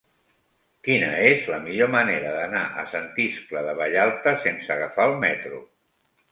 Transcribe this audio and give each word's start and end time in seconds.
Quina 0.87 1.09
és 1.25 1.45
la 1.55 1.59
millor 1.65 1.91
manera 1.97 2.33
d'anar 2.39 2.63
a 2.81 2.87
Sant 2.95 3.13
Iscle 3.27 3.65
de 3.69 3.79
Vallalta 3.83 4.37
sense 4.49 4.77
agafar 4.81 5.11
el 5.15 5.19
metro? 5.29 5.65